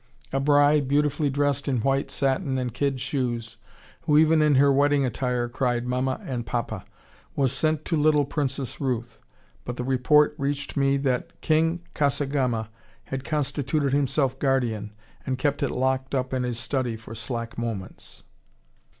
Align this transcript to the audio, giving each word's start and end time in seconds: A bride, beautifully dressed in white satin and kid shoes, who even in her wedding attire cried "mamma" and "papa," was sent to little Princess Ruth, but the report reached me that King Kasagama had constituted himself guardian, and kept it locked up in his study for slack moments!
A 0.33 0.39
bride, 0.39 0.87
beautifully 0.87 1.29
dressed 1.29 1.67
in 1.67 1.81
white 1.81 2.09
satin 2.09 2.57
and 2.57 2.73
kid 2.73 2.99
shoes, 2.99 3.57
who 4.01 4.17
even 4.17 4.41
in 4.41 4.55
her 4.55 4.73
wedding 4.73 5.05
attire 5.05 5.47
cried 5.47 5.85
"mamma" 5.85 6.19
and 6.25 6.43
"papa," 6.43 6.85
was 7.35 7.53
sent 7.53 7.85
to 7.85 7.95
little 7.95 8.25
Princess 8.25 8.81
Ruth, 8.81 9.21
but 9.63 9.77
the 9.77 9.83
report 9.83 10.33
reached 10.39 10.75
me 10.75 10.97
that 10.97 11.39
King 11.41 11.81
Kasagama 11.93 12.69
had 13.03 13.23
constituted 13.23 13.93
himself 13.93 14.39
guardian, 14.39 14.91
and 15.23 15.37
kept 15.37 15.61
it 15.61 15.69
locked 15.69 16.15
up 16.15 16.33
in 16.33 16.41
his 16.41 16.57
study 16.57 16.95
for 16.95 17.13
slack 17.13 17.55
moments! 17.55 18.23